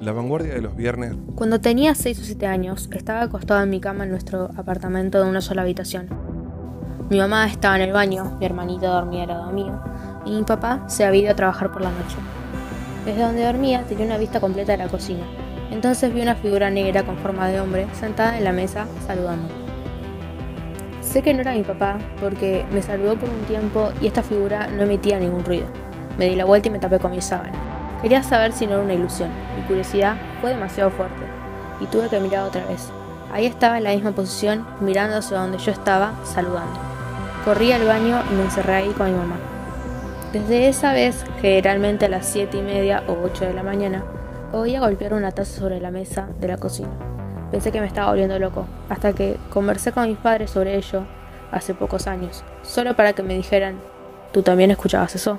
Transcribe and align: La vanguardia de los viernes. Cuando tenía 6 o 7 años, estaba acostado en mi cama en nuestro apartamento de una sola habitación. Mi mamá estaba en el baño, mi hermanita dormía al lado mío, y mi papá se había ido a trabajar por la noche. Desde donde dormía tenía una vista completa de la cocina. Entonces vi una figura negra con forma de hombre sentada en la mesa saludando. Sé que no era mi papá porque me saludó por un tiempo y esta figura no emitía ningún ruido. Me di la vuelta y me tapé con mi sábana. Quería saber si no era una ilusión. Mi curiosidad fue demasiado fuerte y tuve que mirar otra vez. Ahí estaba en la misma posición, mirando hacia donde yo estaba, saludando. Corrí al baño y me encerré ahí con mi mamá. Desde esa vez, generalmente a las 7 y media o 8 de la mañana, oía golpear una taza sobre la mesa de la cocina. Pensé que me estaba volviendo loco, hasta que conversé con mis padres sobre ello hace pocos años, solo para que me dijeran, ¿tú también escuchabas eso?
La 0.00 0.12
vanguardia 0.12 0.52
de 0.52 0.60
los 0.60 0.76
viernes. 0.76 1.14
Cuando 1.34 1.58
tenía 1.58 1.94
6 1.94 2.20
o 2.20 2.22
7 2.22 2.46
años, 2.46 2.90
estaba 2.92 3.22
acostado 3.22 3.62
en 3.62 3.70
mi 3.70 3.80
cama 3.80 4.04
en 4.04 4.10
nuestro 4.10 4.50
apartamento 4.56 5.22
de 5.22 5.28
una 5.28 5.40
sola 5.40 5.62
habitación. 5.62 6.08
Mi 7.08 7.18
mamá 7.18 7.46
estaba 7.46 7.76
en 7.76 7.82
el 7.82 7.92
baño, 7.92 8.36
mi 8.38 8.44
hermanita 8.44 8.88
dormía 8.88 9.22
al 9.22 9.28
lado 9.28 9.52
mío, 9.52 9.80
y 10.26 10.32
mi 10.32 10.42
papá 10.42 10.84
se 10.88 11.06
había 11.06 11.22
ido 11.22 11.32
a 11.32 11.36
trabajar 11.36 11.72
por 11.72 11.80
la 11.80 11.90
noche. 11.90 12.16
Desde 13.06 13.22
donde 13.22 13.44
dormía 13.44 13.84
tenía 13.84 14.04
una 14.04 14.18
vista 14.18 14.38
completa 14.38 14.72
de 14.72 14.78
la 14.78 14.88
cocina. 14.88 15.24
Entonces 15.70 16.12
vi 16.12 16.20
una 16.20 16.34
figura 16.34 16.68
negra 16.68 17.04
con 17.04 17.16
forma 17.16 17.48
de 17.48 17.60
hombre 17.60 17.86
sentada 17.98 18.36
en 18.36 18.44
la 18.44 18.52
mesa 18.52 18.86
saludando. 19.06 19.48
Sé 21.00 21.22
que 21.22 21.32
no 21.32 21.40
era 21.40 21.54
mi 21.54 21.62
papá 21.62 21.98
porque 22.20 22.66
me 22.70 22.82
saludó 22.82 23.16
por 23.16 23.30
un 23.30 23.46
tiempo 23.46 23.88
y 24.02 24.08
esta 24.08 24.22
figura 24.22 24.66
no 24.66 24.82
emitía 24.82 25.18
ningún 25.18 25.44
ruido. 25.44 25.66
Me 26.18 26.26
di 26.26 26.36
la 26.36 26.44
vuelta 26.44 26.68
y 26.68 26.72
me 26.72 26.80
tapé 26.80 26.98
con 26.98 27.12
mi 27.12 27.22
sábana. 27.22 27.75
Quería 28.02 28.22
saber 28.22 28.52
si 28.52 28.66
no 28.66 28.74
era 28.74 28.82
una 28.82 28.94
ilusión. 28.94 29.30
Mi 29.56 29.62
curiosidad 29.62 30.16
fue 30.40 30.50
demasiado 30.50 30.90
fuerte 30.90 31.22
y 31.80 31.86
tuve 31.86 32.08
que 32.08 32.20
mirar 32.20 32.44
otra 32.44 32.64
vez. 32.66 32.90
Ahí 33.32 33.46
estaba 33.46 33.78
en 33.78 33.84
la 33.84 33.90
misma 33.90 34.12
posición, 34.12 34.66
mirando 34.80 35.16
hacia 35.16 35.38
donde 35.38 35.58
yo 35.58 35.72
estaba, 35.72 36.12
saludando. 36.24 36.78
Corrí 37.44 37.72
al 37.72 37.86
baño 37.86 38.22
y 38.30 38.34
me 38.34 38.44
encerré 38.44 38.74
ahí 38.74 38.90
con 38.90 39.10
mi 39.10 39.16
mamá. 39.16 39.36
Desde 40.32 40.68
esa 40.68 40.92
vez, 40.92 41.24
generalmente 41.40 42.06
a 42.06 42.08
las 42.08 42.26
7 42.26 42.56
y 42.58 42.62
media 42.62 43.02
o 43.08 43.16
8 43.24 43.46
de 43.46 43.54
la 43.54 43.62
mañana, 43.62 44.04
oía 44.52 44.80
golpear 44.80 45.14
una 45.14 45.32
taza 45.32 45.58
sobre 45.60 45.80
la 45.80 45.90
mesa 45.90 46.28
de 46.40 46.48
la 46.48 46.58
cocina. 46.58 46.90
Pensé 47.50 47.72
que 47.72 47.80
me 47.80 47.86
estaba 47.86 48.10
volviendo 48.10 48.38
loco, 48.38 48.66
hasta 48.88 49.12
que 49.12 49.38
conversé 49.50 49.92
con 49.92 50.08
mis 50.08 50.18
padres 50.18 50.50
sobre 50.50 50.76
ello 50.76 51.04
hace 51.52 51.74
pocos 51.74 52.06
años, 52.06 52.44
solo 52.62 52.96
para 52.96 53.12
que 53.12 53.22
me 53.22 53.34
dijeran, 53.34 53.76
¿tú 54.32 54.42
también 54.42 54.70
escuchabas 54.70 55.14
eso? 55.14 55.38